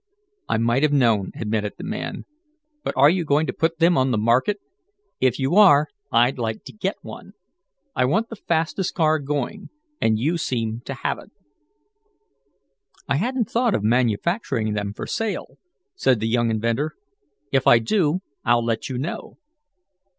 "I 0.49 0.57
might 0.57 0.81
have 0.81 0.91
known," 0.91 1.31
admitted 1.35 1.73
the 1.77 1.83
man. 1.83 2.25
"But 2.83 2.95
are 2.97 3.07
you 3.07 3.23
going 3.23 3.45
to 3.45 3.53
put 3.53 3.77
them 3.77 3.99
on 3.99 4.09
the 4.09 4.17
market? 4.17 4.59
If 5.19 5.37
you 5.37 5.53
are 5.53 5.89
I'd 6.11 6.39
like 6.39 6.63
to 6.63 6.73
get 6.73 6.95
one. 7.03 7.33
I 7.95 8.05
want 8.05 8.29
the 8.29 8.35
fastest 8.35 8.95
car 8.95 9.19
going, 9.19 9.69
and 10.01 10.17
you 10.17 10.39
seem 10.39 10.81
to 10.85 10.95
have 10.95 11.19
it." 11.19 11.29
"I 13.07 13.17
hadn't 13.17 13.51
thought 13.51 13.75
of 13.75 13.83
manufacturing 13.83 14.73
them 14.73 14.91
for 14.95 15.05
sale," 15.05 15.59
said 15.93 16.19
the 16.19 16.27
young 16.27 16.49
inventor. 16.49 16.95
"If 17.51 17.67
I 17.67 17.77
do, 17.77 18.21
I'll 18.43 18.65
let 18.65 18.89
you 18.89 18.97
know." 18.97 19.37